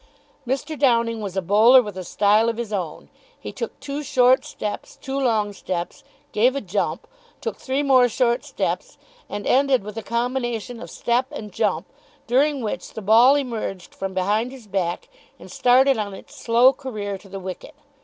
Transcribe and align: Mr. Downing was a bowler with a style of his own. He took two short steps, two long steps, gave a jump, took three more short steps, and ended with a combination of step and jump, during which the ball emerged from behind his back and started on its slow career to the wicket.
Mr. 0.47 0.75
Downing 0.79 1.21
was 1.21 1.37
a 1.37 1.43
bowler 1.43 1.79
with 1.79 1.95
a 1.95 2.03
style 2.03 2.49
of 2.49 2.57
his 2.57 2.73
own. 2.73 3.07
He 3.39 3.51
took 3.51 3.79
two 3.79 4.01
short 4.01 4.43
steps, 4.43 4.95
two 4.99 5.19
long 5.19 5.53
steps, 5.53 6.03
gave 6.31 6.55
a 6.55 6.59
jump, 6.59 7.07
took 7.39 7.57
three 7.57 7.83
more 7.83 8.09
short 8.09 8.43
steps, 8.43 8.97
and 9.29 9.45
ended 9.45 9.83
with 9.83 9.95
a 9.97 10.01
combination 10.01 10.79
of 10.81 10.89
step 10.89 11.27
and 11.31 11.51
jump, 11.53 11.85
during 12.25 12.61
which 12.61 12.93
the 12.95 13.03
ball 13.03 13.35
emerged 13.35 13.93
from 13.93 14.15
behind 14.15 14.51
his 14.51 14.65
back 14.65 15.07
and 15.37 15.51
started 15.51 15.99
on 15.99 16.15
its 16.15 16.33
slow 16.35 16.73
career 16.73 17.15
to 17.19 17.29
the 17.29 17.39
wicket. 17.39 17.75